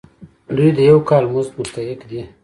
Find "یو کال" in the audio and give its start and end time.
0.89-1.23